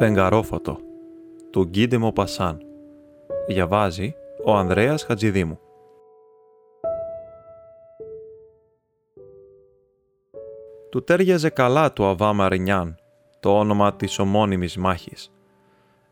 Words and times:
Φεγγαρόφωτο 0.00 0.78
του 1.50 1.64
Γκίντε 1.64 1.98
Μοπασάν 1.98 2.60
Διαβάζει 3.46 4.14
ο 4.44 4.54
Ανδρέας 4.54 5.02
Χατζηδήμου 5.02 5.58
Του 10.90 11.04
τέριαζε 11.04 11.48
καλά 11.48 11.92
του 11.92 12.04
Αβά 12.04 12.32
Μαρινιάν, 12.32 12.98
το 13.40 13.58
όνομα 13.58 13.94
της 13.94 14.18
ομώνυμης 14.18 14.76
μάχης. 14.76 15.32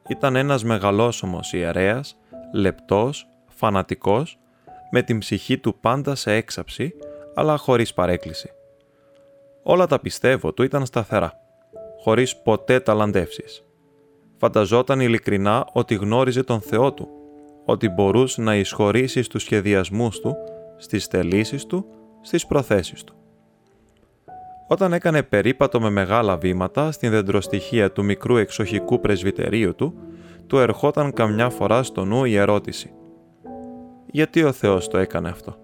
Ήταν 0.09 0.37
ένας 0.37 0.65
μεγαλόσωμος 0.65 1.53
ιερέας, 1.53 2.17
λεπτός, 2.53 3.29
φανατικός, 3.47 4.39
με 4.91 5.03
την 5.03 5.19
ψυχή 5.19 5.59
του 5.59 5.79
πάντα 5.81 6.15
σε 6.15 6.33
έξαψη, 6.33 6.95
αλλά 7.35 7.57
χωρίς 7.57 7.95
παρέκκληση. 7.95 8.51
Όλα 9.63 9.87
τα 9.87 10.01
πιστεύω 10.01 10.53
του 10.53 10.63
ήταν 10.63 10.87
σταθερά, 10.87 11.41
χωρίς 11.99 12.37
ποτέ 12.37 12.81
ταλαντεύσεις. 12.81 13.63
Φανταζόταν 14.39 15.01
ειλικρινά 15.01 15.67
ότι 15.73 15.95
γνώριζε 15.95 16.43
τον 16.43 16.61
Θεό 16.61 16.93
του, 16.93 17.09
ότι 17.65 17.89
μπορούσε 17.89 18.41
να 18.43 18.57
εισχωρήσει 18.57 19.23
στους 19.23 19.43
σχεδιασμούς 19.43 20.21
του, 20.21 20.37
στις 20.77 21.07
θελήσεις 21.07 21.67
του, 21.67 21.87
στις 22.21 22.47
προθέσεις 22.47 23.05
του. 23.05 23.15
Όταν 24.69 24.93
έκανε 24.93 25.23
περίπατο 25.23 25.81
με 25.81 25.91
μεγάλα 25.91 26.37
βήματα 26.37 26.93
στην 26.93 27.11
δεντροστοιχεία 27.11 27.93
του 27.93 28.05
μικρού 28.05 28.37
εξοχικού 28.37 29.01
πρεσβυτερίου 29.01 29.75
του, 29.75 29.95
του 30.47 30.59
ερχόταν 30.59 31.13
καμιά 31.13 31.51
φορά 31.51 31.83
στο 31.83 32.05
νου 32.05 32.25
η 32.25 32.37
ερώτηση 32.37 32.93
«Γιατί 34.11 34.43
ο 34.43 34.53
Θεός 34.53 34.89
το 34.89 34.99
έκανε 34.99 35.29
αυτό» 35.29 35.57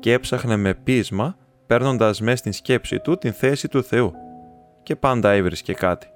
και 0.00 0.12
έψαχνε 0.12 0.56
με 0.56 0.74
πείσμα 0.74 1.36
παίρνοντας 1.66 2.20
μέσα 2.20 2.36
στην 2.36 2.52
σκέψη 2.52 3.00
του 3.00 3.18
την 3.18 3.32
θέση 3.32 3.68
του 3.68 3.82
Θεού 3.82 4.12
και 4.82 4.96
πάντα 4.96 5.30
έβρισκε 5.30 5.72
κάτι. 5.72 6.06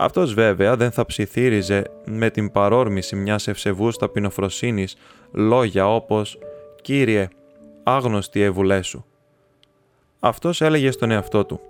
Αυτός 0.00 0.34
βέβαια 0.34 0.76
δεν 0.76 0.90
θα 0.90 1.06
ψιθύριζε 1.06 1.84
με 2.04 2.30
την 2.30 2.50
παρόρμηση 2.50 3.16
μιας 3.16 3.48
ευσεβούς 3.48 3.96
ταπεινοφροσύνης 3.96 4.96
λόγια 5.32 5.94
όπως 5.94 6.38
«Κύριε, 6.82 7.28
άγνωστη 7.82 8.40
εβουλέ 8.40 8.82
σου». 8.82 9.04
Αυτός 10.20 10.60
έλεγε 10.60 10.90
στον 10.90 11.10
εαυτό 11.10 11.44
του 11.44 11.60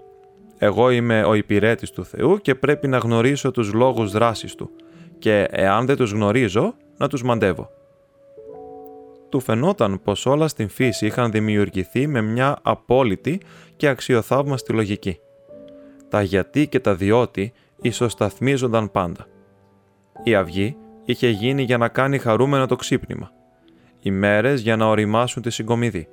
«Εγώ 0.59 0.91
είμαι 0.91 1.25
ο 1.25 1.35
υπηρέτης 1.35 1.91
του 1.91 2.05
Θεού 2.05 2.39
και 2.39 2.55
πρέπει 2.55 2.89
να 2.89 2.99
γνωρίσω 2.99 3.51
τους 3.51 3.73
λόγους 3.73 4.13
δράσης 4.13 4.55
Του 4.55 4.71
και 5.19 5.47
εάν 5.51 5.87
δεν 5.87 5.97
τους 5.97 6.11
γνωρίζω, 6.11 6.75
να 6.97 7.09
τους 7.09 7.23
μαντεύω». 7.23 7.71
Του 9.29 9.41
φαινόταν 9.41 10.01
πως 10.03 10.27
όλα 10.27 10.49
στην 10.49 10.69
φύση 10.69 11.07
είχαν 11.07 11.31
δημιουργηθεί 11.31 12.07
με 12.07 12.21
μια 12.23 12.59
απόλυτη 12.63 13.41
και 13.77 13.89
αξιοθαύμαστη 13.89 14.73
λογική. 14.73 15.19
Τα 16.09 16.23
γιατί 16.23 16.69
και 16.69 16.81
τα 16.81 16.95
διότι 16.95 17.53
ισοσταθμίζονταν 17.81 18.91
πάντα. 18.91 19.27
Η 20.23 20.35
αυγή 20.35 20.77
είχε 21.05 21.29
γίνει 21.29 21.63
για 21.63 21.79
να 21.79 21.89
κάνει 21.89 22.19
χαρούμενο 22.19 22.67
το 22.67 22.77
ξύπνημα. 22.77 23.31
Οι 24.01 24.11
μέρες 24.11 24.61
για 24.61 24.77
να 24.77 24.87
οριμάσουν 24.87 25.43
τη 25.43 25.51
συγκομιδή. 25.51 26.09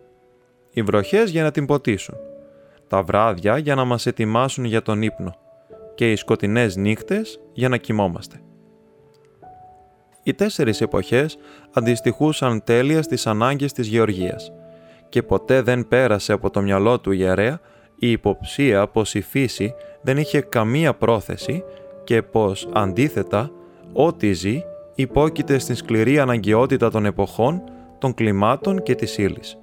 Οι 0.70 0.82
βροχές 0.82 1.30
για 1.30 1.44
να 1.44 1.52
την 1.52 1.66
ποτίσουν. 1.66 2.16
Τα 2.88 3.04
βράδια 3.04 3.58
για 3.58 3.76
να 3.76 3.84
μας 3.86 4.06
ετοιμάσουν 4.06 4.66
για 4.66 4.82
τον 4.82 5.02
ύπνο. 5.02 5.36
Και 5.96 6.12
οι 6.12 6.16
σκοτεινές 6.16 6.76
νύχτες 6.76 7.40
για 7.54 7.70
να 7.70 7.78
κοιμόμαστε. 7.78 8.40
Οι 10.24 10.34
τέσσερις 10.34 10.82
εποχές 10.82 11.38
αντιστοιχούσαν 11.74 12.64
τέλεια 12.64 13.02
στις 13.02 13.28
ανάγκες 13.28 13.74
της 13.74 13.88
γεωργίας 13.88 14.52
και 15.10 15.24
ποτέ 15.24 15.62
δεν 15.62 15.88
πέρασε 15.88 16.34
από 16.34 16.50
το 16.50 16.62
μυαλό 16.62 17.00
του 17.00 17.12
ιερέα 17.12 17.60
η 18.00 18.12
υποψία 18.12 18.88
πως 18.88 19.14
η 19.14 19.22
φύση 19.22 19.74
δεν 20.06 20.18
είχε 20.18 20.42
καμία 20.42 20.94
πρόθεση 20.94 21.64
και 22.04 22.22
πως, 22.22 22.70
αντίθετα, 22.74 23.52
ό,τι 23.94 24.34
ζει 24.34 24.64
υπόκειται 24.96 25.58
στην 25.58 25.76
σκληρή 25.76 26.20
αναγκαιότητα 26.20 26.92
των 26.92 27.06
εποχών, 27.06 27.62
των 27.98 28.14
κλιμάτων 28.14 28.84
και 28.84 28.96
της 28.96 29.18
ύλης. 29.18 29.58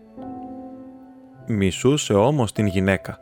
Μισούσε 1.47 2.15
όμως 2.15 2.53
την 2.53 2.67
γυναίκα. 2.67 3.19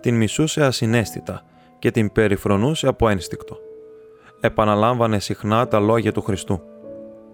Την 0.00 0.14
μισούσε 0.14 0.64
ασυναίσθητα 0.64 1.42
και 1.78 1.90
την 1.90 2.12
περιφρονούσε 2.12 2.86
από 2.88 3.08
ένστικτο. 3.08 3.58
Επαναλάμβανε 4.40 5.18
συχνά 5.18 5.68
τα 5.68 5.80
λόγια 5.80 6.12
του 6.12 6.22
Χριστού. 6.22 6.62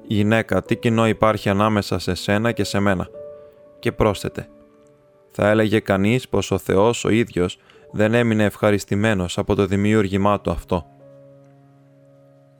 «Γυναίκα, 0.06 0.62
τι 0.62 0.76
κοινό 0.76 1.08
υπάρχει 1.08 1.48
ανάμεσα 1.48 1.98
σε 1.98 2.14
σένα 2.14 2.52
και 2.52 2.64
σε 2.64 2.80
μένα» 2.80 3.08
και 3.78 3.92
πρόσθετε 3.92 4.48
θα 5.30 5.48
έλεγε 5.48 5.80
κανείς 5.80 6.28
πως 6.28 6.50
ο 6.50 6.58
Θεός 6.58 7.04
ο 7.04 7.08
ίδιος 7.08 7.58
δεν 7.92 8.14
έμεινε 8.14 8.44
ευχαριστημένος 8.44 9.38
από 9.38 9.54
το 9.54 9.66
δημιούργημά 9.66 10.40
του 10.40 10.50
αυτό. 10.50 10.86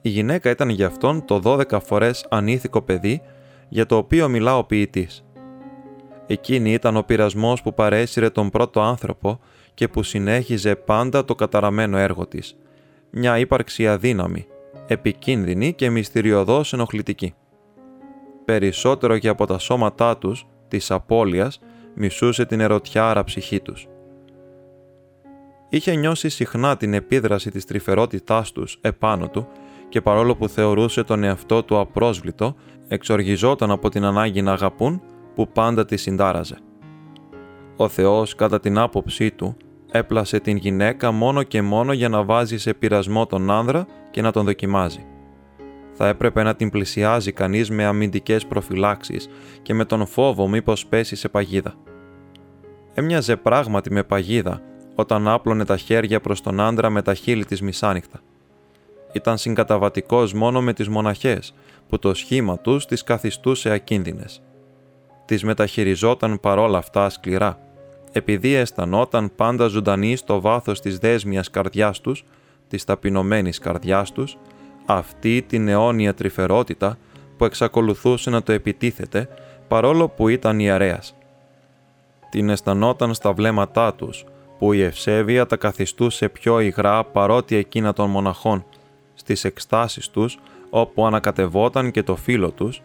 Η 0.01 0.09
γυναίκα 0.09 0.49
ήταν 0.49 0.69
για 0.69 0.87
αυτόν 0.87 1.25
το 1.25 1.41
12 1.43 1.81
φορές 1.83 2.25
ανήθικο 2.29 2.81
παιδί 2.81 3.21
για 3.69 3.85
το 3.85 3.97
οποίο 3.97 4.29
μιλά 4.29 4.57
ο 4.57 4.63
ποιητής. 4.63 5.25
Εκείνη 6.27 6.73
ήταν 6.73 6.97
ο 6.97 7.01
πειρασμός 7.01 7.61
που 7.61 7.73
παρέσυρε 7.73 8.29
τον 8.29 8.49
πρώτο 8.49 8.81
άνθρωπο 8.81 9.39
και 9.73 9.87
που 9.87 10.03
συνέχιζε 10.03 10.75
πάντα 10.75 11.25
το 11.25 11.35
καταραμένο 11.35 11.97
έργο 11.97 12.27
της. 12.27 12.57
Μια 13.09 13.37
ύπαρξη 13.37 13.87
αδύναμη, 13.87 14.47
επικίνδυνη 14.87 15.73
και 15.73 15.89
μυστηριωδώς 15.89 16.73
ενοχλητική. 16.73 17.33
Περισσότερο 18.45 19.17
και 19.17 19.27
από 19.27 19.45
τα 19.45 19.57
σώματά 19.57 20.17
τους, 20.17 20.47
της 20.67 20.91
απώλειας, 20.91 21.59
μισούσε 21.95 22.45
την 22.45 22.59
ερωτιάρα 22.59 23.23
ψυχή 23.23 23.59
τους. 23.59 23.87
Είχε 25.73 25.95
νιώσει 25.95 26.29
συχνά 26.29 26.77
την 26.77 26.93
επίδραση 26.93 27.51
της 27.51 27.65
τρυφερότητάς 27.65 28.51
τους 28.51 28.77
επάνω 28.81 29.29
του 29.29 29.47
και 29.89 30.01
παρόλο 30.01 30.35
που 30.35 30.47
θεωρούσε 30.47 31.03
τον 31.03 31.23
εαυτό 31.23 31.63
του 31.63 31.79
απρόσβλητο, 31.79 32.55
εξοργιζόταν 32.87 33.71
από 33.71 33.89
την 33.89 34.03
ανάγκη 34.03 34.41
να 34.41 34.51
αγαπούν 34.51 35.01
που 35.35 35.47
πάντα 35.47 35.85
τη 35.85 35.97
συντάραζε. 35.97 36.57
Ο 37.75 37.87
Θεός, 37.87 38.35
κατά 38.35 38.59
την 38.59 38.77
άποψή 38.77 39.31
του, 39.31 39.57
έπλασε 39.91 40.39
την 40.39 40.57
γυναίκα 40.57 41.11
μόνο 41.11 41.43
και 41.43 41.61
μόνο 41.61 41.93
για 41.93 42.09
να 42.09 42.23
βάζει 42.23 42.57
σε 42.57 42.73
πειρασμό 42.73 43.25
τον 43.25 43.51
άνδρα 43.51 43.85
και 44.11 44.21
να 44.21 44.31
τον 44.31 44.45
δοκιμάζει. 44.45 45.05
Θα 45.93 46.07
έπρεπε 46.07 46.43
να 46.43 46.55
την 46.55 46.69
πλησιάζει 46.69 47.31
κανείς 47.31 47.69
με 47.69 47.85
αμυντικές 47.85 48.45
προφυλάξεις 48.45 49.29
και 49.61 49.73
με 49.73 49.85
τον 49.85 50.05
φόβο 50.05 50.47
μήπως 50.47 50.85
πέσει 50.85 51.15
σε 51.15 51.29
παγίδα. 51.29 51.73
Έμοιαζε 52.93 53.35
πράγματι 53.35 53.91
με 53.91 54.03
παγίδα 54.03 54.61
όταν 54.95 55.27
άπλωνε 55.27 55.65
τα 55.65 55.77
χέρια 55.77 56.21
προς 56.21 56.41
τον 56.41 56.59
άντρα 56.59 56.89
με 56.89 57.01
τα 57.01 57.13
χείλη 57.13 57.45
της 57.45 57.61
μισάνυχτα. 57.61 58.19
Ήταν 59.11 59.37
συγκαταβατικός 59.37 60.33
μόνο 60.33 60.61
με 60.61 60.73
τις 60.73 60.87
μοναχές, 60.87 61.53
που 61.89 61.99
το 61.99 62.13
σχήμα 62.13 62.57
τους 62.59 62.85
τις 62.85 63.03
καθιστούσε 63.03 63.69
ακίνδυνες. 63.69 64.41
Τις 65.25 65.43
μεταχειριζόταν 65.43 66.39
παρόλα 66.39 66.77
αυτά 66.77 67.09
σκληρά, 67.09 67.59
επειδή 68.11 68.53
αισθανόταν 68.53 69.31
πάντα 69.35 69.67
ζωντανή 69.67 70.15
στο 70.15 70.41
βάθος 70.41 70.79
της 70.79 70.97
δέσμιας 70.97 71.49
καρδιάς 71.49 72.01
τους, 72.01 72.25
της 72.67 72.83
ταπεινωμένης 72.83 73.59
καρδιάς 73.59 74.11
τους, 74.11 74.37
αυτή 74.85 75.41
την 75.41 75.67
αιώνια 75.67 76.13
τρυφερότητα 76.13 76.97
που 77.37 77.45
εξακολουθούσε 77.45 78.29
να 78.29 78.43
το 78.43 78.51
επιτίθεται 78.51 79.29
παρόλο 79.67 80.07
που 80.07 80.27
ήταν 80.27 80.59
ιερέας 80.59 81.15
την 82.31 82.49
αισθανόταν 82.49 83.13
στα 83.13 83.33
βλέμματά 83.33 83.93
τους, 83.93 84.25
που 84.61 84.73
η 84.73 84.81
ευσέβεια 84.81 85.45
τα 85.45 85.55
καθιστούσε 85.55 86.29
πιο 86.29 86.59
υγρά 86.59 87.03
παρότι 87.03 87.55
εκείνα 87.55 87.93
των 87.93 88.09
μοναχών, 88.09 88.65
στις 89.13 89.43
εκστάσεις 89.43 90.09
τους 90.09 90.39
όπου 90.69 91.05
ανακατευόταν 91.05 91.91
και 91.91 92.03
το 92.03 92.15
φίλο 92.15 92.51
τους, 92.51 92.81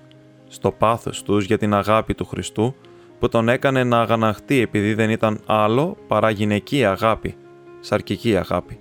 στο 0.48 0.70
πάθος 0.70 1.22
τους 1.22 1.44
για 1.44 1.58
την 1.58 1.74
αγάπη 1.74 2.14
του 2.14 2.24
Χριστού, 2.24 2.74
που 3.18 3.28
τον 3.28 3.48
έκανε 3.48 3.84
να 3.84 4.00
αγαναχτεί 4.00 4.60
επειδή 4.60 4.94
δεν 4.94 5.10
ήταν 5.10 5.40
άλλο 5.46 5.96
παρά 6.06 6.30
γυναική 6.30 6.84
αγάπη, 6.84 7.34
σαρκική 7.80 8.36
αγάπη. 8.36 8.78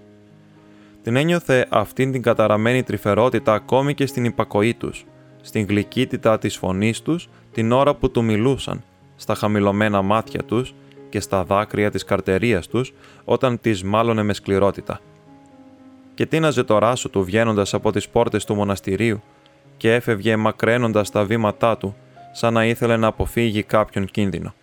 Την 1.03 1.15
ένιωθε 1.15 1.67
αυτήν 1.69 2.11
την 2.11 2.21
καταραμένη 2.21 2.83
τρυφερότητα 2.83 3.53
ακόμη 3.53 3.93
και 3.93 4.05
στην 4.05 4.25
υπακοή 4.25 4.73
τους, 4.73 5.05
στην 5.41 5.65
γλυκύτητα 5.65 6.37
της 6.37 6.57
φωνής 6.57 7.01
τους 7.01 7.29
την 7.51 7.71
ώρα 7.71 7.95
που 7.95 8.11
του 8.11 8.23
μιλούσαν, 8.23 8.83
στα 9.15 9.35
χαμηλωμένα 9.35 10.01
μάτια 10.01 10.43
τους 10.43 10.73
και 11.15 11.21
στα 11.21 11.43
δάκρυα 11.43 11.91
της 11.91 12.03
καρτερίας 12.03 12.67
τους 12.67 12.93
όταν 13.25 13.59
τις 13.61 13.83
μάλωνε 13.83 14.23
με 14.23 14.33
σκληρότητα. 14.33 14.99
Και 16.13 16.25
τίναζε 16.25 16.63
το 16.63 16.77
ράσο 16.77 17.09
του 17.09 17.23
βγαίνοντας 17.23 17.73
από 17.73 17.91
τις 17.91 18.09
πόρτες 18.09 18.45
του 18.45 18.55
μοναστηρίου 18.55 19.21
και 19.77 19.93
έφευγε 19.93 20.35
μακραίνοντας 20.35 21.09
τα 21.09 21.25
βήματά 21.25 21.77
του 21.77 21.95
σαν 22.31 22.53
να 22.53 22.65
ήθελε 22.65 22.97
να 22.97 23.07
αποφύγει 23.07 23.63
κάποιον 23.63 24.05
κίνδυνο. 24.05 24.53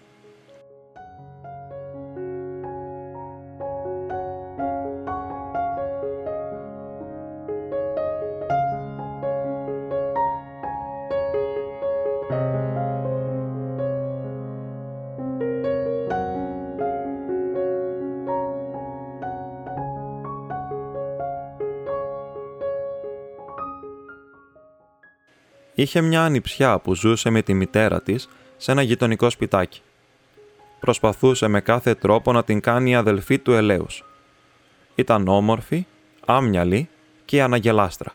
Είχε 25.83 26.01
μια 26.01 26.25
ανιψιά 26.25 26.79
που 26.79 26.95
ζούσε 26.95 27.31
με 27.31 27.43
τη 27.43 27.55
μητέρα 27.55 28.03
της 28.03 28.29
σε 28.57 28.73
ένα 28.73 28.83
γειτονικό 28.83 29.31
σπιτάκι. 29.31 29.81
Προσπαθούσε 30.81 31.49
με 31.49 31.61
κάθε 31.61 31.95
τρόπο 31.95 32.33
να 32.33 32.45
την 32.45 32.61
κάνει 32.61 32.91
η 32.91 32.95
αδελφή 32.95 33.39
του 33.39 33.53
ελέους. 33.53 34.05
Ήταν 34.95 35.29
όμορφη, 35.29 35.87
άμυαλη 36.27 36.89
και 37.25 37.43
αναγελάστρα. 37.43 38.13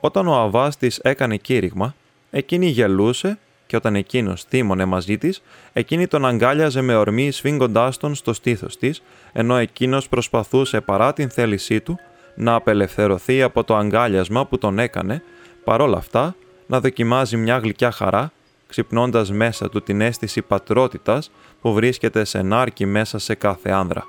Όταν 0.00 0.28
ο 0.28 0.34
αβάς 0.34 0.76
της 0.76 0.98
έκανε 0.98 1.36
κήρυγμα, 1.36 1.94
εκείνη 2.30 2.66
γελούσε 2.66 3.38
και 3.66 3.76
όταν 3.76 3.94
εκείνος 3.94 4.44
θύμωνε 4.44 4.84
μαζί 4.84 5.18
της, 5.18 5.42
εκείνη 5.72 6.06
τον 6.06 6.26
αγκάλιαζε 6.26 6.80
με 6.80 6.96
ορμή 6.96 7.30
σφίγγοντάς 7.30 7.96
τον 7.96 8.14
στο 8.14 8.32
στήθος 8.32 8.78
της, 8.78 9.02
ενώ 9.32 9.56
εκείνος 9.56 10.08
προσπαθούσε 10.08 10.80
παρά 10.80 11.12
την 11.12 11.30
θέλησή 11.30 11.80
του 11.80 11.98
να 12.34 12.54
απελευθερωθεί 12.54 13.42
από 13.42 13.64
το 13.64 13.76
αγκάλιασμα 13.76 14.46
που 14.46 14.58
τον 14.58 14.78
έκανε, 14.78 15.22
παρόλα 15.64 15.96
αυτά 15.96 16.34
να 16.66 16.80
δοκιμάζει 16.80 17.36
μια 17.36 17.58
γλυκιά 17.58 17.90
χαρά, 17.90 18.32
ξυπνώντας 18.66 19.32
μέσα 19.32 19.68
του 19.68 19.82
την 19.82 20.00
αίσθηση 20.00 20.42
πατρότητας 20.42 21.30
που 21.60 21.72
βρίσκεται 21.72 22.24
σε 22.24 22.42
νάρκη 22.42 22.86
μέσα 22.86 23.18
σε 23.18 23.34
κάθε 23.34 23.70
άνδρα. 23.70 24.04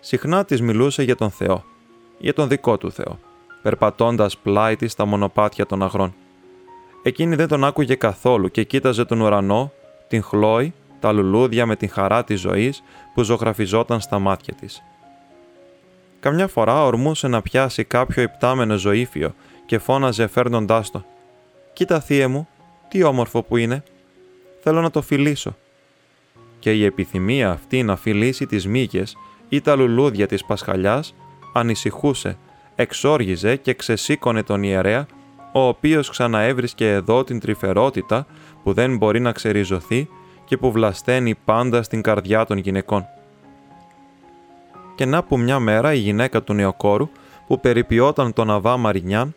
Συχνά 0.00 0.44
της 0.44 0.60
μιλούσε 0.60 1.02
για 1.02 1.16
τον 1.16 1.30
Θεό, 1.30 1.64
για 2.18 2.34
τον 2.34 2.48
δικό 2.48 2.78
του 2.78 2.92
Θεό, 2.92 3.18
περπατώντας 3.62 4.36
πλάι 4.38 4.76
της 4.76 4.92
στα 4.92 5.04
μονοπάτια 5.04 5.66
των 5.66 5.82
αγρών. 5.82 6.14
Εκείνη 7.02 7.34
δεν 7.34 7.48
τον 7.48 7.64
άκουγε 7.64 7.94
καθόλου 7.94 8.50
και 8.50 8.62
κοίταζε 8.62 9.04
τον 9.04 9.20
ουρανό, 9.20 9.72
την 10.08 10.22
χλόη, 10.22 10.74
τα 11.00 11.12
λουλούδια 11.12 11.66
με 11.66 11.76
την 11.76 11.90
χαρά 11.90 12.24
της 12.24 12.40
ζωής 12.40 12.82
που 13.14 13.22
ζωγραφιζόταν 13.22 14.00
στα 14.00 14.18
μάτια 14.18 14.54
της. 14.54 14.82
Καμιά 16.20 16.46
φορά 16.46 16.84
ορμούσε 16.84 17.28
να 17.28 17.42
πιάσει 17.42 17.84
κάποιο 17.84 18.22
υπτάμενο 18.22 18.76
ζωήφιο 18.76 19.34
και 19.70 19.78
φώναζε 19.78 20.26
φέρνοντάς 20.26 20.90
το. 20.90 21.04
«Κοίτα 21.72 22.00
θύε 22.00 22.26
μου, 22.26 22.48
τι 22.88 23.02
όμορφο 23.02 23.42
που 23.42 23.56
είναι. 23.56 23.82
Θέλω 24.62 24.80
να 24.80 24.90
το 24.90 25.02
φιλήσω». 25.02 25.56
Και 26.58 26.72
η 26.72 26.84
επιθυμία 26.84 27.50
αυτή 27.50 27.82
να 27.82 27.96
φιλήσει 27.96 28.46
τις 28.46 28.66
μύγες 28.66 29.16
ή 29.48 29.60
τα 29.60 29.76
λουλούδια 29.76 30.26
της 30.26 30.44
Πασχαλιάς 30.44 31.14
ανησυχούσε, 31.52 32.38
εξόργιζε 32.74 33.56
και 33.56 33.74
ξεσήκωνε 33.74 34.42
τον 34.42 34.62
ιερέα, 34.62 35.06
ο 35.52 35.60
οποίος 35.60 36.10
ξαναέβρισκε 36.10 36.90
εδώ 36.90 37.24
την 37.24 37.40
τρυφερότητα 37.40 38.26
που 38.62 38.72
δεν 38.72 38.96
μπορεί 38.96 39.20
να 39.20 39.32
ξεριζωθεί 39.32 40.08
και 40.44 40.56
που 40.56 40.72
βλασταίνει 40.72 41.34
πάντα 41.44 41.82
στην 41.82 42.02
καρδιά 42.02 42.44
των 42.44 42.58
γυναικών. 42.58 43.06
Και 44.94 45.04
να 45.04 45.22
που 45.22 45.38
μια 45.38 45.58
μέρα 45.58 45.92
η 45.92 45.98
γυναίκα 45.98 46.42
του 46.42 46.52
νεοκόρου 46.52 47.08
που 47.46 47.60
περιποιόταν 47.60 48.32
τον 48.32 48.50
Αβά 48.50 48.76
Μαρινιάν 48.76 49.34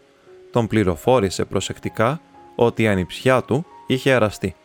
τον 0.54 0.68
πληροφόρησε 0.68 1.46
προσεκτικά 1.46 2.22
ότι 2.56 2.84
η 2.84 2.88
ανιψιά 2.88 3.42
του 3.42 3.66
είχε 3.88 4.12
αραστεί. 4.12 4.56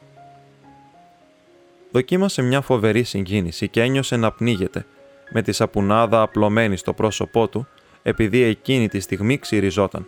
Δοκίμασε 1.91 2.43
μια 2.43 2.61
φοβερή 2.61 3.03
συγκίνηση 3.03 3.69
και 3.69 3.83
ένιωσε 3.83 4.17
να 4.17 4.33
πνίγεται, 4.33 4.87
με 5.31 5.43
τη 5.43 5.53
σαπουνάδα 5.53 6.23
απλωμένη 6.23 6.77
στο 6.77 6.93
πρόσωπό 6.93 7.49
του, 7.49 7.67
επειδή 8.03 8.43
εκείνη 8.43 8.89
τη 8.89 9.01
στιγμή 9.01 9.39
ξυριζόταν. 9.39 10.07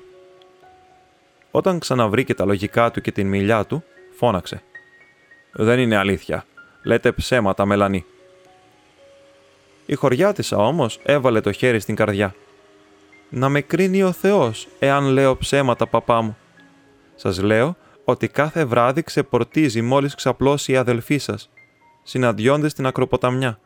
Όταν 1.51 1.79
ξαναβρήκε 1.79 2.35
τα 2.35 2.45
λογικά 2.45 2.91
του 2.91 3.01
και 3.01 3.13
την 3.13 3.27
μιλιά 3.27 3.65
του, 3.65 3.85
φώναξε. 4.17 4.63
«Δεν 5.53 5.79
είναι 5.79 5.97
αλήθεια. 5.97 6.45
Λέτε 6.83 7.13
ψέματα, 7.13 7.67
Μελανή». 7.67 8.05
Η 9.87 9.95
χωριάτισσα 9.95 10.57
όμως 10.57 11.01
έβαλε 11.03 11.41
το 11.41 11.53
χέρι 11.53 11.81
στην 11.81 11.95
καρδιά. 11.95 12.35
«Να 13.31 13.49
με 13.49 13.61
κρίνει 13.61 14.03
ο 14.03 14.13
Θεός, 14.13 14.69
εάν 14.79 15.05
λέω 15.05 15.37
ψέματα, 15.37 15.87
παπά 15.87 16.23
μου. 16.23 16.37
Σας 17.15 17.43
λέω 17.43 17.77
ότι 18.05 18.29
κάθε 18.29 18.65
βράδυ 18.65 19.03
ξεπορτίζει 19.03 19.83
μόλις 19.83 20.15
ξαπλώσει 20.15 20.73
η 20.73 20.77
αδελφή 20.77 21.19
σας. 21.19 21.51
Συναντιόνται 22.03 22.69
στην 22.69 22.87
ακροποταμιά. 22.87 23.59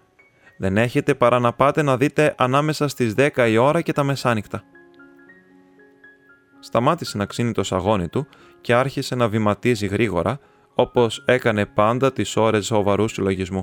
Δεν 0.59 0.77
έχετε 0.77 1.15
παρά 1.15 1.39
να 1.39 1.53
πάτε 1.53 1.83
να 1.83 1.97
δείτε 1.97 2.35
ανάμεσα 2.39 2.89
στις 2.89 3.15
10 3.17 3.49
η 3.49 3.57
ώρα 3.57 3.81
και 3.81 3.93
τα 3.93 4.05
μεσάνυχτα. 4.05 4.63
Σταμάτησε 6.61 7.17
να 7.17 7.27
ξύνει 7.27 7.53
το 7.53 7.63
σαγόνι 7.63 8.09
του 8.09 8.27
και 8.61 8.75
άρχισε 8.75 9.15
να 9.15 9.29
βηματίζει 9.29 9.87
γρήγορα, 9.87 10.39
όπως 10.75 11.23
έκανε 11.27 11.67
πάντα 11.67 12.13
τις 12.13 12.37
ώρες 12.37 12.67
σοβαρού 12.67 13.09
συλλογισμού. 13.09 13.61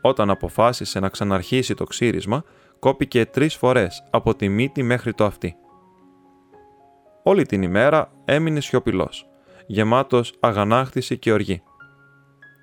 Όταν 0.00 0.30
αποφάσισε 0.30 1.00
να 1.00 1.08
ξαναρχίσει 1.08 1.74
το 1.74 1.84
ξύρισμα, 1.84 2.44
κόπηκε 2.82 3.26
τρεις 3.26 3.54
φορές 3.54 4.04
από 4.10 4.34
τη 4.34 4.48
μύτη 4.48 4.82
μέχρι 4.82 5.14
το 5.14 5.24
αυτί. 5.24 5.56
Όλη 7.22 7.46
την 7.46 7.62
ημέρα 7.62 8.12
έμεινε 8.24 8.60
σιωπηλός, 8.60 9.28
γεμάτος 9.66 10.34
αγανάκτηση 10.40 11.18
και 11.18 11.32
οργή. 11.32 11.62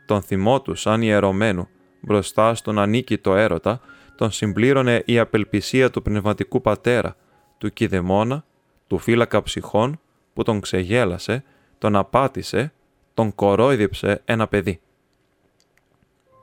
Τον 0.06 0.22
θυμό 0.22 0.62
του 0.62 0.76
σαν 0.76 1.02
ιερωμένου 1.02 1.68
μπροστά 2.02 2.56
στον 2.56 2.80
ανίκητο 2.80 3.36
έρωτα, 3.36 3.80
τον 4.16 4.32
συμπλήρωνε 4.32 5.04
η 5.06 5.20
απελπισία 5.20 5.90
του 5.90 6.02
πνευματικού 6.02 6.62
πατέρα, 6.62 7.16
του 7.58 7.74
κηδεμόνα, 7.74 8.46
του 8.88 8.98
φύλακα 8.98 9.42
ψυχών 9.42 10.00
που 10.34 10.44
τον 10.44 10.60
ξεγέλασε, 10.60 11.44
τον 11.78 11.96
απάτησε, 11.96 12.74
τον 13.14 13.36
κορόιδεψε 13.36 14.22
ένα 14.26 14.48
παιδί. 14.48 14.80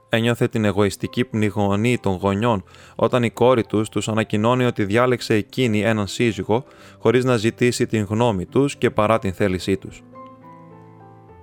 Ένιωθε 0.08 0.48
την 0.48 0.64
εγωιστική 0.64 1.24
πνιγωνή 1.24 1.98
των 1.98 2.16
γονιών 2.16 2.64
όταν 2.96 3.22
η 3.22 3.30
κόρη 3.30 3.64
τους 3.64 3.88
τους 3.88 4.08
ανακοινώνει 4.08 4.64
ότι 4.64 4.84
διάλεξε 4.84 5.34
εκείνη 5.34 5.80
έναν 5.80 6.06
σύζυγο 6.06 6.64
χωρίς 6.98 7.24
να 7.24 7.36
ζητήσει 7.36 7.86
την 7.86 8.06
γνώμη 8.08 8.46
τους 8.46 8.76
και 8.76 8.90
παρά 8.90 9.18
την 9.18 9.32
θέλησή 9.32 9.76
τους. 9.76 10.02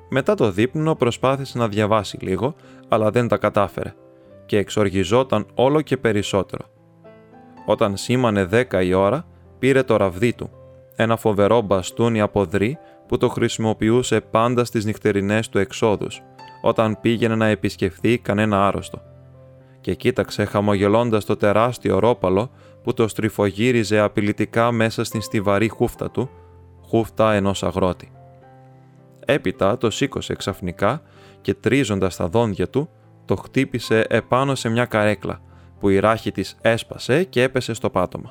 Μετά 0.09 0.35
το 0.35 0.51
δείπνο 0.51 0.95
προσπάθησε 0.95 1.57
να 1.57 1.67
διαβάσει 1.67 2.17
λίγο, 2.21 2.55
αλλά 2.87 3.09
δεν 3.11 3.27
τα 3.27 3.37
κατάφερε 3.37 3.93
και 4.45 4.57
εξοργιζόταν 4.57 5.45
όλο 5.53 5.81
και 5.81 5.97
περισσότερο. 5.97 6.65
Όταν 7.65 7.97
σήμανε 7.97 8.45
δέκα 8.45 8.81
η 8.81 8.93
ώρα, 8.93 9.25
πήρε 9.59 9.83
το 9.83 9.97
ραβδί 9.97 10.33
του, 10.33 10.49
ένα 10.95 11.17
φοβερό 11.17 11.61
μπαστούνι 11.61 12.21
από 12.21 12.45
δρύ 12.45 12.77
που 13.07 13.17
το 13.17 13.29
χρησιμοποιούσε 13.29 14.21
πάντα 14.21 14.65
στις 14.65 14.85
νυχτερινές 14.85 15.49
του 15.49 15.57
εξόδους, 15.57 16.21
όταν 16.65 16.97
πήγαινε 17.01 17.35
να 17.35 17.45
επισκεφθεί 17.45 18.17
κανένα 18.17 18.67
άρρωστο. 18.67 19.01
Και 19.81 19.93
κοίταξε 19.95 20.45
χαμογελώντας 20.45 21.25
το 21.25 21.35
τεράστιο 21.35 21.99
ρόπαλο 21.99 22.51
που 22.83 22.93
το 22.93 23.07
στριφογύριζε 23.07 23.99
απειλητικά 23.99 24.71
μέσα 24.71 25.03
στην 25.03 25.21
στιβαρή 25.21 25.67
χούφτα 25.67 26.11
του, 26.11 26.29
χούφτα 26.87 27.33
ενός 27.33 27.63
αγρότη. 27.63 28.11
Έπειτα 29.25 29.77
το 29.77 29.89
σήκωσε 29.89 30.33
ξαφνικά 30.35 31.01
και 31.41 31.53
τρίζοντας 31.53 32.15
τα 32.15 32.27
δόντια 32.27 32.69
του, 32.69 32.89
το 33.25 33.35
χτύπησε 33.35 34.05
επάνω 34.09 34.55
σε 34.55 34.69
μια 34.69 34.85
καρέκλα, 34.85 35.41
που 35.79 35.89
η 35.89 35.99
ράχη 35.99 36.31
της 36.31 36.57
έσπασε 36.61 37.23
και 37.23 37.41
έπεσε 37.41 37.73
στο 37.73 37.89
πάτωμα. 37.89 38.29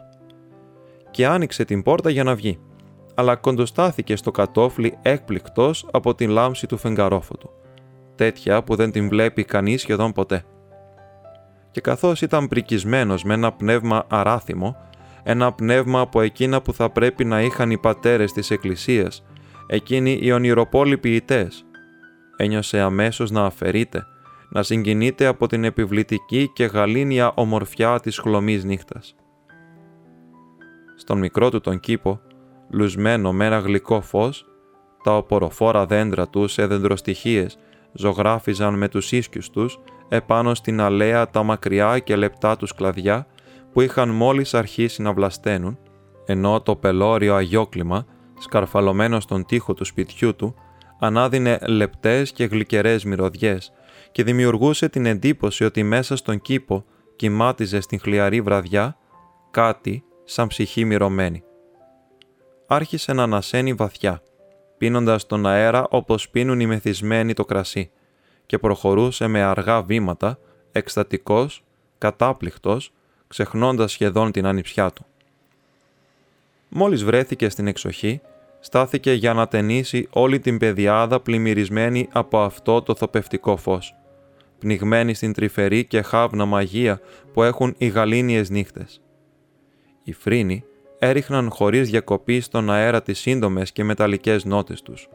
Και 1.11 1.26
άνοιξε 1.26 1.64
την 1.64 1.83
πόρτα 1.83 2.11
για 2.11 2.25
να 2.25 2.35
βγει, 2.35 2.59
αλλά 3.14 3.37
κοντοστάθηκε 3.37 4.16
στο 4.16 4.30
κατόφλι 4.30 4.99
έκπληκτος 5.02 5.87
από 5.92 6.14
την 6.14 6.30
λάμψη 6.30 6.66
του 6.66 6.76
φεγγαρόφωτου, 6.76 7.50
τέτοια 8.14 8.62
που 8.62 8.75
δεν 8.76 8.90
την 8.90 9.09
βλέπει 9.09 9.45
κανείς 9.45 9.81
σχεδόν 9.81 10.12
ποτέ. 10.12 10.45
Και 11.71 11.81
καθώς 11.81 12.23
ήταν 12.23 12.49
πρικισμένος 12.49 13.25
με 13.25 13.35
ένα 13.35 13.52
πνεύμα 13.52 14.04
αράθιμο, 14.09 14.76
ένα 15.23 15.52
πνεύμα 15.52 16.00
από 16.00 16.21
εκείνα 16.21 16.62
που 16.62 16.73
θα 16.73 16.90
πρέπει 16.90 17.25
να 17.25 17.42
είχαν 17.42 17.71
οι 17.71 17.78
πατέρες 17.78 18.33
της 18.33 18.50
Εκκλησίας, 18.50 19.25
εκείνοι 19.66 20.19
οι 20.23 20.33
ονειροπόλοι 20.33 20.99
ποιητές, 20.99 21.64
ένιωσε 22.37 22.81
αμέσως 22.81 23.31
να 23.31 23.45
αφαιρείται 23.45 24.07
να 24.52 24.62
συγκινείται 24.62 25.26
από 25.26 25.47
την 25.47 25.64
επιβλητική 25.64 26.50
και 26.52 26.64
γαλήνια 26.64 27.33
ομορφιά 27.35 28.00
της 28.00 28.19
χλωμής 28.19 28.64
νύχτας. 28.64 29.14
Στον 30.97 31.19
μικρό 31.19 31.50
του 31.50 31.61
τον 31.61 31.81
κήπο, 31.81 32.21
λουσμένο 32.71 33.33
με 33.33 33.47
ένα 33.47 33.59
γλυκό 33.59 34.00
φως, 34.00 34.47
τα 35.02 35.16
οποροφόρα 35.16 35.87
δέντρα 35.87 36.28
του 36.28 36.49
σε 36.49 36.66
δεντροστοιχίες 36.66 37.59
ζωγράφιζαν 37.92 38.75
με 38.75 38.88
τους 38.88 39.12
ίσκιους 39.12 39.50
τους 39.50 39.80
επάνω 40.08 40.54
στην 40.54 40.80
αλέα 40.80 41.30
τα 41.30 41.42
μακριά 41.42 41.99
και 41.99 42.16
λεπτά 42.16 42.56
τους 42.56 42.75
κλαδιά 42.75 43.26
που 43.72 43.80
είχαν 43.80 44.08
μόλις 44.08 44.54
αρχίσει 44.54 45.02
να 45.02 45.12
βλασταίνουν, 45.12 45.78
ενώ 46.26 46.61
το 46.61 46.76
πελώριο 46.76 47.34
αγιόκλημα, 47.34 48.06
σκαρφαλωμένο 48.38 49.20
στον 49.20 49.46
τοίχο 49.46 49.75
του 49.75 49.84
σπιτιού 49.84 50.37
του, 50.37 50.54
ανάδυνε 50.99 51.58
λεπτές 51.66 52.32
και 52.32 52.44
γλυκερές 52.44 53.04
μυρωδιές 53.04 53.72
και 54.12 54.25
δημιουργούσε 54.25 54.88
την 54.88 55.06
εντύπωση 55.06 55.64
ότι 55.64 55.82
μέσα 55.82 56.16
στον 56.16 56.40
κήπο 56.40 56.84
κοιμάτιζε 57.16 57.80
στην 57.80 58.00
χλιαρή 58.00 58.40
βραδιά 58.40 58.96
κάτι 59.50 60.04
σαν 60.25 60.46
ψυχή 60.46 60.84
μυρωμένη. 60.84 61.42
Άρχισε 62.66 63.12
να 63.12 63.22
ανασένει 63.22 63.72
βαθιά, 63.72 64.22
πίνοντας 64.82 65.26
τον 65.26 65.46
αέρα 65.46 65.86
όπως 65.90 66.28
πίνουν 66.28 66.60
οι 66.60 66.66
μεθυσμένοι 66.66 67.32
το 67.32 67.44
κρασί 67.44 67.90
και 68.46 68.58
προχωρούσε 68.58 69.26
με 69.26 69.42
αργά 69.42 69.82
βήματα, 69.82 70.38
εκστατικός, 70.72 71.64
κατάπληκτος, 71.98 72.92
ξεχνώντας 73.28 73.92
σχεδόν 73.92 74.32
την 74.32 74.46
ανιψιά 74.46 74.90
του. 74.90 75.06
Μόλις 76.68 77.04
βρέθηκε 77.04 77.48
στην 77.48 77.66
εξοχή, 77.66 78.20
στάθηκε 78.60 79.12
για 79.12 79.32
να 79.32 79.48
ταινίσει 79.48 80.08
όλη 80.10 80.38
την 80.38 80.58
πεδιάδα 80.58 81.20
πλημμυρισμένη 81.20 82.08
από 82.12 82.40
αυτό 82.40 82.82
το 82.82 82.94
θοπευτικό 82.94 83.56
φως, 83.56 83.94
πνιγμένη 84.58 85.14
στην 85.14 85.32
τρυφερή 85.32 85.84
και 85.84 86.02
χάβνα 86.02 86.44
μαγεία 86.44 87.00
που 87.32 87.42
έχουν 87.42 87.74
οι 87.78 87.86
γαλήνιες 87.86 88.50
νύχτες. 88.50 89.00
Οι 90.02 90.12
φρύνοι 90.12 90.64
έριχναν 91.04 91.50
χωρίς 91.50 91.90
διακοπή 91.90 92.40
στον 92.40 92.71
αέρα 92.71 93.02
τις 93.02 93.18
σύντομες 93.18 93.73
και 93.73 93.85
μεταλλικές 93.85 94.44
νότες 94.44 94.82
τους 94.82 95.09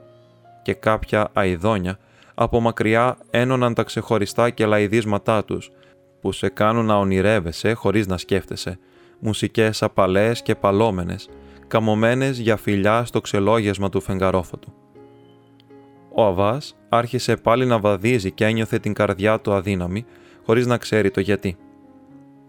και 0.61 0.73
κάποια 0.73 1.29
αηδόνια 1.33 1.97
από 2.33 2.59
μακριά 2.59 3.17
ένωναν 3.29 3.73
τα 3.73 3.83
ξεχωριστά 3.83 4.49
και 4.49 4.65
λαϊδίσματά 4.65 5.45
τους 5.45 5.71
που 6.21 6.31
σε 6.31 6.49
κάνουν 6.49 6.85
να 6.85 6.95
ονειρεύεσαι 6.95 7.73
χωρίς 7.73 8.07
να 8.07 8.17
σκέφτεσαι, 8.17 8.79
μουσικές 9.19 9.83
απαλές 9.83 10.41
και 10.41 10.55
παλόμενες, 10.55 11.29
καμωμένες 11.67 12.39
για 12.39 12.57
φιλιά 12.57 13.05
στο 13.05 13.21
ξελόγιασμα 13.21 13.89
του 13.89 14.01
φεγγαρόφωτου. 14.01 14.73
Ο 16.13 16.25
Αβάς 16.25 16.77
άρχισε 16.89 17.35
πάλι 17.35 17.65
να 17.65 17.79
βαδίζει 17.79 18.31
και 18.31 18.45
ένιωθε 18.45 18.79
την 18.79 18.93
καρδιά 18.93 19.39
του 19.39 19.53
αδύναμη, 19.53 20.05
χωρίς 20.45 20.65
να 20.65 20.77
ξέρει 20.77 21.11
το 21.11 21.19
γιατί. 21.19 21.57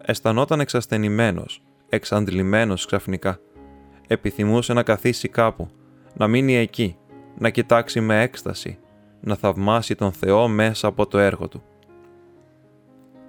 Αισθανόταν 0.03 0.61
εξασθενημένος, 0.61 1.63
εξαντλημένος 1.89 2.87
ξαφνικά. 2.87 3.39
Επιθυμούσε 4.07 4.73
να 4.73 4.83
καθίσει 4.83 5.29
κάπου, 5.29 5.69
να 6.15 6.27
μείνει 6.27 6.57
εκεί, 6.57 6.97
να 7.39 7.51
κοιτάξει 7.51 8.01
με 8.01 8.23
έκσταση, 8.23 8.79
να 9.21 9.35
θαυμάσει 9.35 9.95
τον 9.95 10.13
Θεό 10.13 10.49
μέσα 10.49 10.89
από 10.89 11.07
το 11.07 11.19
έργο 11.19 11.49
του. 11.49 11.63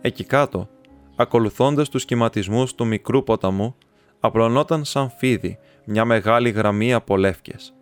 Εκεί 0.01 0.24
κάτω, 0.24 0.70
ακολουθώντας 1.16 1.89
τους 1.89 2.01
σχηματισμούς 2.01 2.75
του 2.75 2.86
μικρού 2.86 3.24
ποταμού, 3.24 3.75
απλωνόταν 4.20 4.84
σαν 4.84 5.12
φίδι 5.18 5.60
μια 5.86 6.06
μεγάλη 6.06 6.50
γραμμή 6.50 6.94
από 6.94 7.18
λεύκες. 7.18 7.74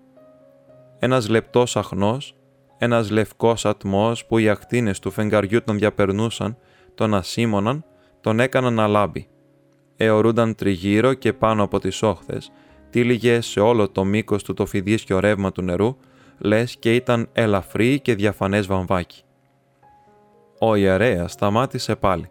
Ένας 1.00 1.29
λεπτός 1.29 1.77
αχνός, 1.77 2.36
ένας 2.77 3.10
λευκός 3.10 3.65
ατμός 3.65 4.25
που 4.25 4.38
οι 4.38 4.50
ακτίνες 4.50 5.00
του 5.00 5.12
φεγγαριού 5.12 5.63
τον 5.63 5.77
διαπερνούσαν, 5.77 6.57
τον 6.96 7.13
ασήμωναν, 7.13 7.86
τον 8.22 8.39
έκαναν 8.39 8.74
να 8.74 8.88
λάμπει. 8.88 9.27
Εωρούνταν 9.98 10.56
τριγύρω 10.56 11.13
και 11.13 11.34
πάνω 11.34 11.63
από 11.63 11.80
τις 11.80 12.01
όχθες, 12.01 12.51
τύλιγε 12.89 13.42
σε 13.42 13.60
όλο 13.60 13.89
το 13.89 14.04
μήκος 14.04 14.44
του 14.44 14.54
το 14.54 14.66
φιδίσκιο 14.66 15.20
ρεύμα 15.20 15.51
του 15.51 15.62
νερού, 15.62 15.98
λες 16.38 16.75
και 16.80 16.96
ήταν 16.96 17.30
ελαφρύ 17.34 18.00
και 18.00 18.16
διαφανές 18.16 18.68
βαμβάκι. 18.68 19.22
Ο 20.60 20.75
ιερέας 20.75 21.32
σταμάτησε 21.32 21.96
πάλι, 21.96 22.30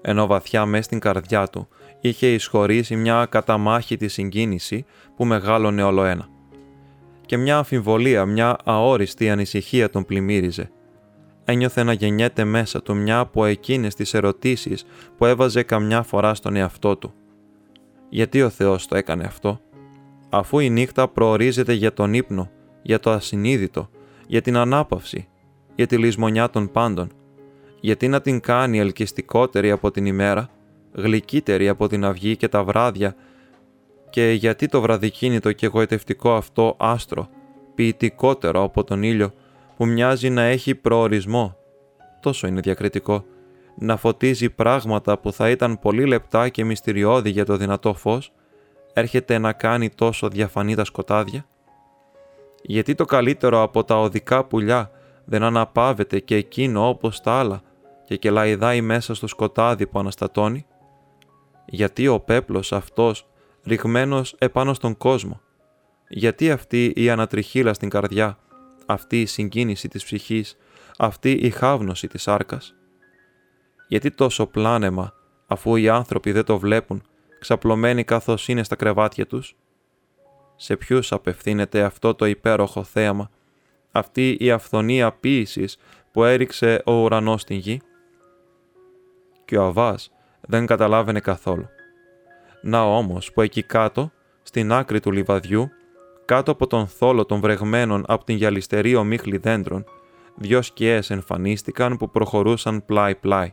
ενώ 0.00 0.26
βαθιά 0.26 0.66
μες 0.66 0.84
στην 0.84 0.98
καρδιά 0.98 1.46
του 1.46 1.68
είχε 2.00 2.32
εισχωρήσει 2.32 2.96
μια 2.96 3.26
καταμάχητη 3.30 4.08
συγκίνηση 4.08 4.84
που 5.16 5.24
μεγάλωνε 5.24 5.82
όλο 5.82 6.04
ένα. 6.04 6.28
Και 7.26 7.36
μια 7.36 7.56
αμφιβολία, 7.56 8.24
μια 8.24 8.56
αόριστη 8.64 9.30
ανησυχία 9.30 9.90
τον 9.90 10.04
πλημμύριζε. 10.04 10.70
Ένιωθε 11.44 11.82
να 11.82 11.92
γεννιέται 11.92 12.44
μέσα 12.44 12.82
του 12.82 12.96
μια 12.96 13.18
από 13.18 13.44
εκείνες 13.44 13.94
τις 13.94 14.14
ερωτήσεις 14.14 14.84
που 15.16 15.24
έβαζε 15.24 15.62
καμιά 15.62 16.02
φορά 16.02 16.34
στον 16.34 16.56
εαυτό 16.56 16.96
του. 16.96 17.12
Γιατί 18.08 18.42
ο 18.42 18.48
Θεός 18.48 18.86
το 18.86 18.96
έκανε 18.96 19.24
αυτό, 19.24 19.60
αφού 20.28 20.58
η 20.58 20.70
νύχτα 20.70 21.08
προορίζεται 21.08 21.72
για 21.72 21.92
τον 21.92 22.14
ύπνο, 22.14 22.50
για 22.82 23.00
το 23.00 23.10
ασυνείδητο, 23.10 23.88
για 24.26 24.40
την 24.40 24.56
ανάπαυση, 24.56 25.28
για 25.74 25.86
τη 25.86 25.96
λησμονιά 25.96 26.50
των 26.50 26.70
πάντων, 26.70 27.10
γιατί 27.80 28.08
να 28.08 28.20
την 28.20 28.40
κάνει 28.40 28.78
ελκυστικότερη 28.78 29.70
από 29.70 29.90
την 29.90 30.06
ημέρα, 30.06 30.48
γλυκύτερη 30.92 31.68
από 31.68 31.88
την 31.88 32.04
αυγή 32.04 32.36
και 32.36 32.48
τα 32.48 32.64
βράδια 32.64 33.14
και 34.10 34.30
γιατί 34.30 34.66
το 34.66 34.80
βραδικίνητο 34.80 35.52
και 35.52 35.66
εγωιτευτικό 35.66 36.34
αυτό 36.34 36.76
άστρο, 36.78 37.28
ποιητικότερο 37.74 38.62
από 38.62 38.84
τον 38.84 39.02
ήλιο, 39.02 39.32
που 39.82 39.88
μοιάζει 39.88 40.30
να 40.30 40.42
έχει 40.42 40.74
προορισμό, 40.74 41.56
τόσο 42.20 42.46
είναι 42.46 42.60
διακριτικό, 42.60 43.24
να 43.78 43.96
φωτίζει 43.96 44.50
πράγματα 44.50 45.18
που 45.18 45.32
θα 45.32 45.50
ήταν 45.50 45.78
πολύ 45.78 46.06
λεπτά 46.06 46.48
και 46.48 46.64
μυστηριώδη 46.64 47.30
για 47.30 47.44
το 47.44 47.56
δυνατό 47.56 47.94
φως, 47.94 48.32
έρχεται 48.92 49.38
να 49.38 49.52
κάνει 49.52 49.88
τόσο 49.88 50.28
διαφανή 50.28 50.74
τα 50.74 50.84
σκοτάδια; 50.84 51.46
Γιατί 52.62 52.94
το 52.94 53.04
καλύτερο 53.04 53.62
από 53.62 53.84
τα 53.84 54.00
οδικά 54.00 54.44
πουλιά 54.44 54.90
δεν 55.24 55.42
αναπαύεται 55.42 56.18
και 56.18 56.36
εκείνο 56.36 56.88
όπως 56.88 57.20
τα 57.20 57.32
άλλα 57.32 57.62
και 58.04 58.16
κελαϊδάει 58.16 58.80
μέσα 58.80 59.14
στο 59.14 59.26
σκοτάδι 59.26 59.86
που 59.86 59.98
αναστατώνει; 59.98 60.66
Γιατί 61.66 62.08
ο 62.08 62.20
πέπλος 62.20 62.72
αυτός 62.72 63.28
ρηγμένος 63.64 64.34
επάνω 64.38 64.74
στον 64.74 64.96
κόσμο, 64.96 65.40
γιατί 66.08 66.50
αυτή 66.50 66.92
η 66.96 67.10
ανατριχίλα 67.10 67.74
στην 67.74 67.88
καρδιά, 67.88 68.36
αυτή 68.86 69.20
η 69.20 69.26
συγκίνηση 69.26 69.88
της 69.88 70.04
ψυχής, 70.04 70.56
αυτή 70.98 71.30
η 71.30 71.50
χάβνωση 71.50 72.08
της 72.08 72.28
άρκας. 72.28 72.74
Γιατί 73.88 74.10
τόσο 74.10 74.46
πλάνεμα, 74.46 75.12
αφού 75.46 75.76
οι 75.76 75.88
άνθρωποι 75.88 76.32
δεν 76.32 76.44
το 76.44 76.58
βλέπουν, 76.58 77.02
ξαπλωμένοι 77.38 78.04
καθώς 78.04 78.48
είναι 78.48 78.62
στα 78.62 78.76
κρεβάτια 78.76 79.26
τους; 79.26 79.56
Σε 80.56 80.76
ποιους 80.76 81.12
απευθύνεται 81.12 81.82
αυτό 81.82 82.14
το 82.14 82.26
υπέροχο 82.26 82.82
θέαμα, 82.82 83.30
αυτή 83.92 84.36
η 84.40 84.50
αυθονία 84.50 85.12
ποίησης 85.12 85.76
που 86.10 86.24
έριξε 86.24 86.82
ο 86.86 86.92
ουρανός 86.92 87.40
στην 87.40 87.56
γη; 87.56 87.80
Και 89.44 89.56
ο 89.56 89.64
Αβάς 89.64 90.10
δεν 90.40 90.66
καταλάβαινε 90.66 91.20
καθόλου. 91.20 91.68
Να 92.62 92.82
όμως 92.82 93.32
που 93.32 93.40
εκεί 93.40 93.62
κάτω, 93.62 94.12
στην 94.42 94.72
άκρη 94.72 95.00
του 95.00 95.12
λιβαδιού, 95.12 95.70
κάτω 96.32 96.50
από 96.50 96.66
τον 96.66 96.86
θόλο 96.86 97.24
των 97.24 97.40
βρεγμένων 97.40 98.04
από 98.06 98.24
την 98.24 98.36
γυαλιστερή 98.36 98.94
ομίχλη 98.94 99.36
δέντρων, 99.36 99.84
δυο 100.34 100.62
σκιές 100.62 101.10
εμφανίστηκαν 101.10 101.96
που 101.96 102.10
προχωρούσαν 102.10 102.84
πλάι-πλάι. 102.84 103.52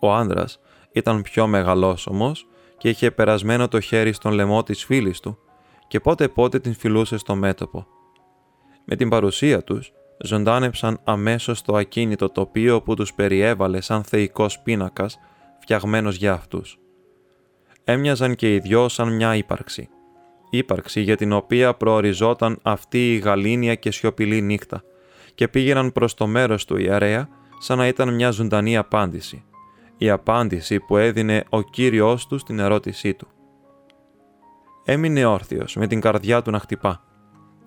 Ο 0.00 0.12
άνδρας 0.12 0.60
ήταν 0.92 1.22
πιο 1.22 1.46
μεγαλόσωμος 1.46 2.46
και 2.78 2.88
είχε 2.88 3.10
περασμένο 3.10 3.68
το 3.68 3.80
χέρι 3.80 4.12
στον 4.12 4.32
λαιμό 4.32 4.62
της 4.62 4.84
φίλης 4.84 5.20
του 5.20 5.38
και 5.88 6.00
πότε 6.00 6.28
πότε 6.28 6.58
την 6.58 6.74
φιλούσε 6.74 7.18
στο 7.18 7.34
μέτωπο. 7.34 7.86
Με 8.84 8.96
την 8.96 9.08
παρουσία 9.08 9.64
τους, 9.64 9.92
ζωντάνεψαν 10.18 11.00
αμέσως 11.04 11.62
το 11.62 11.76
ακίνητο 11.76 12.28
τοπίο 12.28 12.82
που 12.82 12.94
τους 12.94 13.14
περιέβαλε 13.14 13.80
σαν 13.80 14.02
θεϊκός 14.02 14.60
πίνακας 14.60 15.18
φτιαγμένος 15.60 16.16
για 16.16 16.32
αυτούς. 16.32 16.78
Έμοιαζαν 17.84 18.34
και 18.34 18.54
οι 18.54 18.58
δυο 18.58 18.88
σαν 18.88 19.14
μια 19.14 19.36
ύπαρξη. 19.36 19.88
Ήπαρξη 20.56 21.00
για 21.00 21.16
την 21.16 21.32
οποία 21.32 21.74
προοριζόταν 21.74 22.58
αυτή 22.62 23.14
η 23.14 23.18
γαλήνια 23.18 23.74
και 23.74 23.90
σιωπηλή 23.90 24.40
νύχτα 24.40 24.82
και 25.34 25.48
πήγαιναν 25.48 25.92
προς 25.92 26.14
το 26.14 26.26
μέρος 26.26 26.64
του 26.64 26.76
ιερέα 26.76 27.28
σαν 27.58 27.78
να 27.78 27.86
ήταν 27.86 28.14
μια 28.14 28.30
ζωντανή 28.30 28.76
απάντηση. 28.76 29.44
Η 29.96 30.10
απάντηση 30.10 30.80
που 30.80 30.96
έδινε 30.96 31.44
ο 31.48 31.62
Κύριος 31.62 32.26
του 32.26 32.38
στην 32.38 32.58
ερώτησή 32.58 33.14
του. 33.14 33.26
Έμεινε 34.84 35.24
όρθιος 35.24 35.76
με 35.76 35.86
την 35.86 36.00
καρδιά 36.00 36.42
του 36.42 36.50
να 36.50 36.58
χτυπά, 36.58 37.04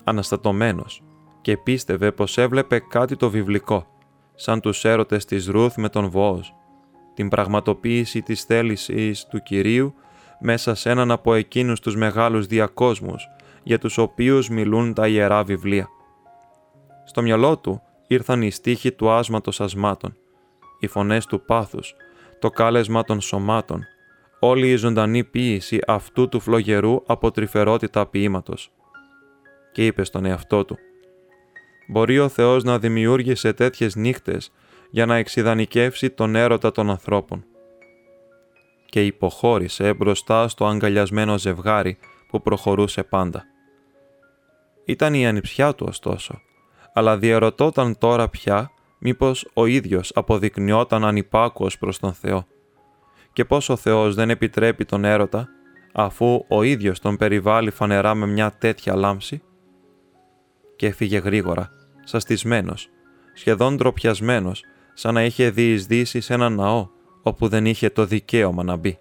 αναστατωμένος, 0.04 1.04
και 1.42 1.58
πίστευε 1.58 2.12
πως 2.12 2.38
έβλεπε 2.38 2.80
κάτι 2.80 3.16
το 3.16 3.30
βιβλικό, 3.30 3.88
σαν 4.36 4.60
τους 4.60 4.86
έρωτες 4.86 5.26
της 5.26 5.48
Ρούθ 5.48 5.78
με 5.78 5.90
τον 5.90 6.10
Βόος, 6.10 6.56
την 7.14 7.30
πραγματοποίηση 7.30 8.22
της 8.22 8.44
θέλησης 8.44 9.26
του 9.26 9.42
Κυρίου 9.44 9.94
μέσα 10.40 10.76
σε 10.76 10.90
έναν 10.90 11.12
από 11.12 11.34
εκείνους 11.34 11.80
τους 11.80 11.96
μεγάλους 11.96 12.46
διακόσμους 12.46 13.28
για 13.64 13.80
τους 13.80 13.98
οποίους 13.98 14.50
μιλούν 14.50 14.94
τα 14.94 15.08
Ιερά 15.08 15.44
Βιβλία. 15.44 15.88
Στο 17.06 17.22
μυαλό 17.22 17.58
του 17.58 17.82
ήρθαν 18.08 18.42
οι 18.42 18.52
στίχοι 18.52 18.92
του 18.92 19.10
άσματος 19.10 19.62
ασμάτων, 19.62 20.18
οι 20.80 20.88
φωνές 20.88 21.26
του 21.26 21.46
πάθους, 21.46 21.96
το 22.40 22.50
κάλεσμα 22.50 23.04
των 23.04 23.22
σωμάτων, 23.22 23.84
όλη 24.40 24.72
η 24.72 24.76
ζωντανή 24.76 25.24
ποίηση 25.24 25.80
αυτού 25.88 26.30
του 26.30 26.40
φλογερού 26.40 27.04
από 27.06 27.32
τρυφερότητα 27.32 28.06
ποίηματος. 28.08 28.72
Και 29.72 29.86
είπε 29.86 30.04
στον 30.04 30.26
εαυτό 30.26 30.66
του 30.66 30.78
μπορεί 31.88 32.20
ο 32.20 32.30
Θεός 32.30 32.64
να 32.64 32.80
δημιούργησε 32.80 33.54
τέτοιες 33.54 33.96
νύχτες 33.96 34.52
για 34.90 35.06
να 35.06 35.16
εξειδανικεύσει 35.16 36.10
τον 36.10 36.36
έρωτα 36.36 36.72
των 36.72 36.90
ανθρώπων. 36.90 37.46
Και 38.90 39.06
υποχώρησε 39.06 39.94
μπροστά 39.94 40.48
στο 40.48 40.66
αγκαλιασμένο 40.66 41.38
ζευγάρι 41.38 41.98
που 42.28 42.42
προχωρούσε 42.42 43.04
πάντα. 43.04 43.44
Ήταν 44.86 45.14
η 45.14 45.28
ανιψιά 45.28 45.76
του 45.76 45.86
ωστόσο, 45.90 46.42
αλλά 46.94 47.18
διαρωτόταν 47.18 47.98
τώρα 47.98 48.30
πια 48.30 48.72
μήπως 48.98 49.50
ο 49.54 49.66
ίδιος 49.66 50.12
αποδεικνυόταν 50.16 51.06
ανυπάκουος 51.06 51.78
προς 51.78 52.00
τον 52.00 52.14
Θεό. 52.14 52.48
Και 53.34 53.46
πώς 53.46 53.70
ο 53.70 53.76
Θεός 53.76 54.16
δεν 54.16 54.30
επιτρέπει 54.30 54.86
τον 54.86 55.06
έρωτα, 55.06 55.48
αφού 55.94 56.46
ο 56.48 56.64
ίδιος 56.64 57.00
τον 57.00 57.18
περιβάλλει 57.18 57.72
φανερά 57.72 58.16
με 58.16 58.28
μια 58.28 58.52
τέτοια 58.52 58.96
λάμψη. 58.96 59.42
Και 60.76 60.88
έφυγε 60.88 61.18
γρήγορα, 61.18 61.70
σαστισμένος, 62.04 62.90
σχεδόν 63.34 63.76
ντροπιασμένος, 63.76 64.64
σαν 64.94 65.14
να 65.14 65.24
είχε 65.24 65.50
διεισδύσει 65.50 66.20
σε 66.20 66.34
ένα 66.34 66.50
ναό 66.50 66.88
όπου 67.28 67.48
δεν 67.48 67.66
είχε 67.66 67.90
το 67.90 68.06
δικαίωμα 68.06 68.64
να 68.64 68.76
μπει. 68.76 68.98